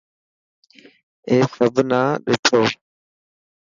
[1.27, 2.61] اي سڀ نا ڏٺو.